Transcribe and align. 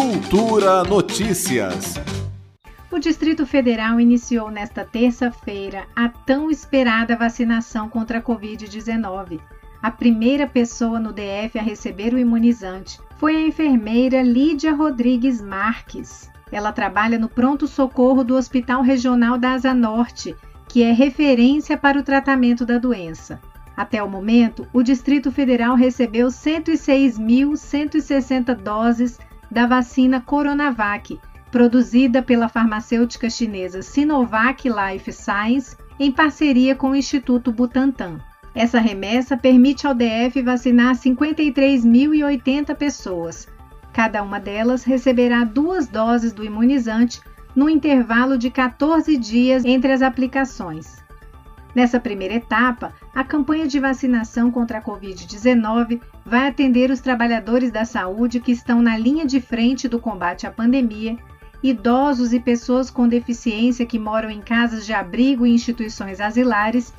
Cultura 0.00 0.82
Notícias. 0.82 1.96
O 2.90 2.98
Distrito 2.98 3.44
Federal 3.44 4.00
iniciou 4.00 4.50
nesta 4.50 4.82
terça-feira 4.82 5.86
a 5.94 6.08
tão 6.08 6.50
esperada 6.50 7.14
vacinação 7.14 7.86
contra 7.86 8.16
a 8.16 8.22
Covid-19. 8.22 9.38
A 9.82 9.90
primeira 9.90 10.46
pessoa 10.46 10.98
no 10.98 11.12
DF 11.12 11.58
a 11.58 11.62
receber 11.62 12.14
o 12.14 12.18
imunizante 12.18 12.98
foi 13.18 13.36
a 13.36 13.46
enfermeira 13.46 14.22
Lídia 14.22 14.74
Rodrigues 14.74 15.42
Marques. 15.42 16.30
Ela 16.50 16.72
trabalha 16.72 17.18
no 17.18 17.28
pronto-socorro 17.28 18.24
do 18.24 18.36
Hospital 18.36 18.80
Regional 18.80 19.36
da 19.36 19.52
Asa 19.52 19.74
Norte, 19.74 20.34
que 20.66 20.82
é 20.82 20.92
referência 20.92 21.76
para 21.76 21.98
o 21.98 22.02
tratamento 22.02 22.64
da 22.64 22.78
doença. 22.78 23.38
Até 23.76 24.02
o 24.02 24.08
momento, 24.08 24.66
o 24.72 24.82
Distrito 24.82 25.30
Federal 25.30 25.74
recebeu 25.74 26.28
106.160 26.28 28.54
doses 28.54 29.18
da 29.50 29.66
vacina 29.66 30.20
Coronavac, 30.20 31.18
produzida 31.50 32.22
pela 32.22 32.48
farmacêutica 32.48 33.28
chinesa 33.28 33.82
Sinovac 33.82 34.68
Life 34.68 35.12
Science 35.12 35.76
em 35.98 36.12
parceria 36.12 36.74
com 36.74 36.90
o 36.90 36.96
Instituto 36.96 37.52
Butantan. 37.52 38.18
Essa 38.54 38.80
remessa 38.80 39.36
permite 39.36 39.86
ao 39.86 39.94
DF 39.94 40.42
vacinar 40.42 40.94
53.080 40.96 42.74
pessoas. 42.74 43.48
Cada 43.92 44.22
uma 44.22 44.40
delas 44.40 44.84
receberá 44.84 45.44
duas 45.44 45.86
doses 45.86 46.32
do 46.32 46.44
imunizante 46.44 47.20
no 47.54 47.68
intervalo 47.68 48.38
de 48.38 48.50
14 48.50 49.16
dias 49.16 49.64
entre 49.64 49.92
as 49.92 50.02
aplicações. 50.02 51.04
Nessa 51.74 52.00
primeira 52.00 52.34
etapa, 52.34 52.92
a 53.14 53.22
campanha 53.22 53.66
de 53.66 53.78
vacinação 53.78 54.50
contra 54.50 54.78
a 54.78 54.82
Covid-19 54.82 56.00
vai 56.24 56.48
atender 56.48 56.90
os 56.90 57.00
trabalhadores 57.00 57.70
da 57.70 57.84
saúde 57.84 58.40
que 58.40 58.52
estão 58.52 58.82
na 58.82 58.96
linha 58.96 59.24
de 59.24 59.40
frente 59.40 59.88
do 59.88 60.00
combate 60.00 60.46
à 60.46 60.50
pandemia, 60.50 61.16
idosos 61.62 62.32
e 62.32 62.40
pessoas 62.40 62.90
com 62.90 63.06
deficiência 63.06 63.86
que 63.86 63.98
moram 63.98 64.30
em 64.30 64.40
casas 64.40 64.84
de 64.84 64.92
abrigo 64.92 65.46
e 65.46 65.52
instituições 65.52 66.20
asilares, 66.20 66.92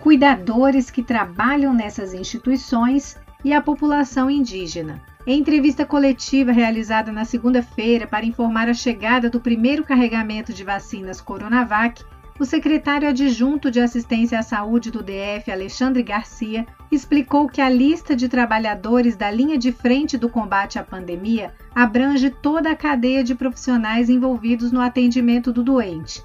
cuidadores 0.00 0.90
que 0.90 1.02
trabalham 1.02 1.72
nessas 1.72 2.12
instituições 2.12 3.16
e 3.44 3.52
a 3.52 3.62
população 3.62 4.30
indígena. 4.30 5.00
Em 5.26 5.38
entrevista 5.38 5.84
coletiva 5.84 6.52
realizada 6.52 7.12
na 7.12 7.24
segunda-feira 7.24 8.06
para 8.06 8.24
informar 8.24 8.68
a 8.68 8.74
chegada 8.74 9.28
do 9.28 9.40
primeiro 9.40 9.84
carregamento 9.84 10.52
de 10.52 10.64
vacinas 10.64 11.20
Coronavac, 11.20 12.02
o 12.38 12.44
secretário 12.44 13.08
adjunto 13.08 13.70
de 13.70 13.80
Assistência 13.80 14.38
à 14.38 14.42
Saúde 14.42 14.92
do 14.92 15.02
DF, 15.02 15.50
Alexandre 15.50 16.02
Garcia, 16.04 16.64
explicou 16.90 17.48
que 17.48 17.60
a 17.60 17.68
lista 17.68 18.14
de 18.14 18.28
trabalhadores 18.28 19.16
da 19.16 19.28
linha 19.28 19.58
de 19.58 19.72
frente 19.72 20.16
do 20.16 20.28
combate 20.28 20.78
à 20.78 20.84
pandemia 20.84 21.52
abrange 21.74 22.30
toda 22.30 22.70
a 22.70 22.76
cadeia 22.76 23.24
de 23.24 23.34
profissionais 23.34 24.08
envolvidos 24.08 24.70
no 24.70 24.80
atendimento 24.80 25.52
do 25.52 25.64
doente. 25.64 26.22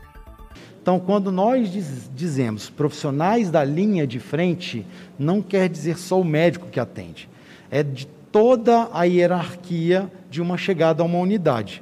Então, 0.82 1.00
quando 1.00 1.32
nós 1.32 1.72
diz, 1.72 2.12
dizemos 2.14 2.70
profissionais 2.70 3.50
da 3.50 3.64
linha 3.64 4.06
de 4.06 4.20
frente, 4.20 4.86
não 5.18 5.42
quer 5.42 5.68
dizer 5.68 5.98
só 5.98 6.22
o 6.22 6.26
médico 6.26 6.68
que 6.70 6.80
atende, 6.80 7.28
é 7.72 7.82
de 7.82 8.06
toda 8.32 8.90
a 8.94 9.04
hierarquia 9.04 10.12
de 10.30 10.42
uma 10.42 10.58
chegada 10.58 11.02
a 11.02 11.06
uma 11.06 11.18
unidade, 11.18 11.82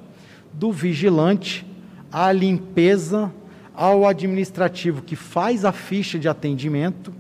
do 0.53 0.71
vigilante 0.71 1.65
à 2.11 2.31
limpeza 2.31 3.33
ao 3.75 4.05
administrativo 4.05 5.01
que 5.01 5.15
faz 5.15 5.65
a 5.65 5.71
ficha 5.71 6.19
de 6.19 6.27
atendimento, 6.27 7.13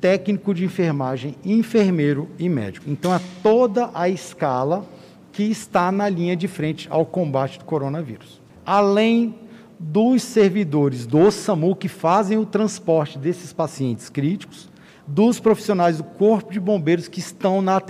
técnico 0.00 0.54
de 0.54 0.64
enfermagem, 0.64 1.34
enfermeiro 1.44 2.28
e 2.38 2.48
médico. 2.48 2.88
Então 2.88 3.14
é 3.14 3.20
toda 3.42 3.90
a 3.94 4.08
escala 4.08 4.84
que 5.32 5.42
está 5.42 5.92
na 5.92 6.08
linha 6.08 6.36
de 6.36 6.48
frente 6.48 6.86
ao 6.90 7.04
combate 7.04 7.58
do 7.58 7.64
coronavírus. 7.64 8.40
Além 8.64 9.34
dos 9.78 10.22
servidores 10.22 11.06
do 11.06 11.30
SAMU 11.30 11.76
que 11.76 11.88
fazem 11.88 12.38
o 12.38 12.46
transporte 12.46 13.18
desses 13.18 13.52
pacientes 13.52 14.08
críticos, 14.08 14.70
dos 15.06 15.38
profissionais 15.38 15.98
do 15.98 16.04
Corpo 16.04 16.52
de 16.52 16.58
Bombeiros 16.58 17.06
que 17.06 17.20
estão 17.20 17.62
na, 17.62 17.80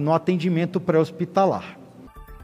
no 0.00 0.12
atendimento 0.12 0.80
pré-hospitalar. 0.80 1.78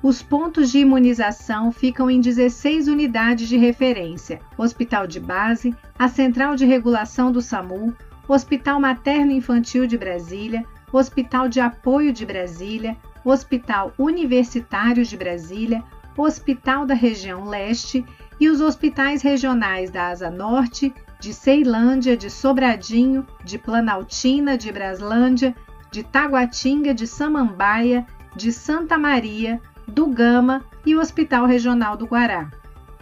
Os 0.04 0.22
pontos 0.22 0.70
de 0.70 0.80
imunização 0.80 1.72
ficam 1.72 2.10
em 2.10 2.20
16 2.20 2.88
unidades 2.88 3.48
de 3.48 3.56
referência: 3.56 4.38
Hospital 4.58 5.06
de 5.06 5.18
Base, 5.18 5.74
a 5.98 6.08
Central 6.08 6.54
de 6.56 6.66
Regulação 6.66 7.32
do 7.32 7.40
SAMU, 7.40 7.96
Hospital 8.28 8.78
Materno 8.78 9.32
Infantil 9.32 9.86
de 9.86 9.96
Brasília, 9.96 10.62
Hospital 10.92 11.48
de 11.48 11.58
Apoio 11.58 12.12
de 12.12 12.26
Brasília, 12.26 12.98
Hospital 13.24 13.94
Universitário 13.98 15.06
de 15.06 15.16
Brasília, 15.16 15.82
Hospital 16.18 16.84
da 16.84 16.92
Região 16.92 17.48
Leste 17.48 18.04
e 18.38 18.50
os 18.50 18.60
hospitais 18.60 19.22
regionais 19.22 19.90
da 19.90 20.08
Asa 20.08 20.30
Norte, 20.30 20.92
de 21.18 21.32
Ceilândia, 21.32 22.14
de 22.14 22.28
Sobradinho, 22.28 23.26
de 23.42 23.56
Planaltina, 23.56 24.58
de 24.58 24.70
Braslândia, 24.70 25.56
de 25.90 26.02
Taguatinga, 26.02 26.92
de 26.92 27.06
Samambaia, 27.06 28.06
de 28.36 28.52
Santa 28.52 28.98
Maria, 28.98 29.62
do 29.86 30.06
Gama 30.06 30.62
e 30.84 30.94
o 30.94 31.00
Hospital 31.00 31.46
Regional 31.46 31.96
do 31.96 32.06
Guará. 32.06 32.50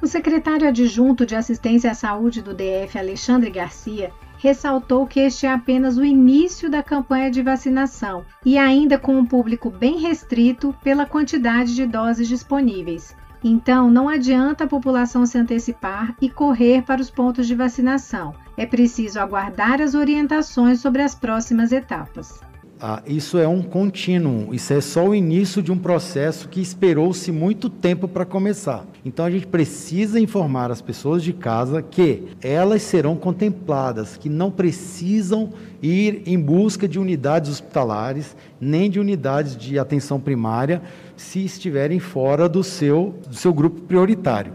O 0.01 0.07
secretário 0.07 0.67
adjunto 0.67 1.25
de 1.25 1.37
Assistência 1.37 1.91
à 1.91 1.95
Saúde 1.95 2.43
do 2.43 2.53
DF, 2.53 2.99
Alexandre 2.99 3.51
Garcia, 3.51 4.13
ressaltou 4.37 5.07
que 5.07 5.21
este 5.21 5.47
é 5.47 5.53
apenas 5.53 5.97
o 5.97 6.05
início 6.05 6.69
da 6.69 6.83
campanha 6.83 7.31
de 7.31 7.41
vacinação 7.41 8.25
e 8.45 8.59
ainda 8.59 8.99
com 8.99 9.17
um 9.17 9.25
público 9.25 9.71
bem 9.71 9.99
restrito 9.99 10.75
pela 10.83 11.07
quantidade 11.07 11.75
de 11.77 11.87
doses 11.87 12.27
disponíveis. 12.27 13.17
Então, 13.45 13.91
não 13.91 14.09
adianta 14.09 14.65
a 14.65 14.69
população 14.69 15.25
se 15.25 15.39
antecipar 15.39 16.17
e 16.21 16.29
correr 16.29 16.83
para 16.83 17.01
os 17.01 17.11
pontos 17.11 17.47
de 17.47 17.55
vacinação. 17.55 18.35
É 18.57 18.67
preciso 18.67 19.21
aguardar 19.21 19.81
as 19.81 19.95
orientações 19.95 20.81
sobre 20.81 21.03
as 21.03 21.15
próximas 21.15 21.71
etapas. 21.71 22.41
Ah, 22.85 23.01
isso 23.07 23.39
é 23.39 23.47
um 23.47 23.63
contínuo, 23.63 24.53
isso 24.53 24.73
é 24.73 24.81
só 24.81 25.07
o 25.07 25.15
início 25.15 25.63
de 25.63 25.71
um 25.71 25.79
processo 25.79 26.49
que 26.49 26.61
esperou-se 26.61 27.31
muito 27.31 27.71
tempo 27.71 28.09
para 28.09 28.25
começar. 28.25 28.85
Então 29.05 29.25
a 29.25 29.31
gente 29.31 29.47
precisa 29.47 30.19
informar 30.19 30.69
as 30.69 30.83
pessoas 30.83 31.23
de 31.23 31.33
casa 31.33 31.81
que 31.81 32.25
elas 32.43 32.83
serão 32.83 33.15
contempladas, 33.15 34.17
que 34.17 34.29
não 34.29 34.51
precisam 34.51 35.53
ir 35.81 36.25
em 36.27 36.37
busca 36.37 36.89
de 36.89 36.99
unidades 36.99 37.53
hospitalares, 37.53 38.35
nem 38.61 38.91
de 38.91 38.99
unidades 38.99 39.57
de 39.57 39.79
atenção 39.79 40.19
primária, 40.19 40.83
se 41.17 41.45
estiverem 41.45 42.01
fora 42.01 42.49
do 42.49 42.65
seu, 42.65 43.15
do 43.29 43.37
seu 43.37 43.55
grupo 43.55 43.81
prioritário 43.83 44.55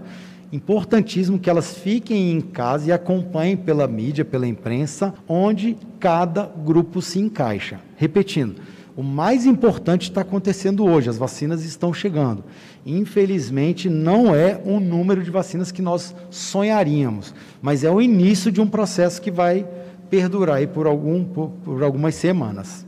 importantíssimo 0.51 1.39
que 1.39 1.49
elas 1.49 1.77
fiquem 1.77 2.31
em 2.31 2.41
casa 2.41 2.89
e 2.89 2.91
acompanhem 2.91 3.57
pela 3.57 3.87
mídia, 3.87 4.23
pela 4.23 4.47
imprensa, 4.47 5.13
onde 5.27 5.77
cada 5.99 6.45
grupo 6.45 7.01
se 7.01 7.19
encaixa. 7.19 7.79
Repetindo, 7.95 8.61
o 8.95 9.03
mais 9.03 9.45
importante 9.45 10.03
está 10.03 10.21
acontecendo 10.21 10.83
hoje, 10.83 11.09
as 11.09 11.19
vacinas 11.19 11.63
estão 11.63 11.93
chegando. 11.93 12.43
Infelizmente, 12.83 13.89
não 13.89 14.33
é 14.33 14.59
um 14.65 14.79
número 14.79 15.23
de 15.23 15.29
vacinas 15.29 15.71
que 15.71 15.83
nós 15.83 16.15
sonharíamos, 16.31 17.31
mas 17.61 17.83
é 17.83 17.91
o 17.91 18.01
início 18.01 18.51
de 18.51 18.59
um 18.59 18.67
processo 18.67 19.21
que 19.21 19.29
vai 19.29 19.67
perdurar 20.09 20.65
por, 20.69 20.87
algum, 20.87 21.23
por, 21.23 21.49
por 21.63 21.83
algumas 21.83 22.15
semanas. 22.15 22.86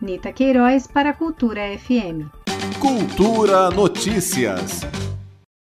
Nita 0.00 0.32
Queiroz 0.32 0.86
para 0.86 1.10
a 1.10 1.14
Cultura 1.14 1.60
FM. 1.76 2.30
Cultura 2.78 3.70
Notícias. 3.70 4.82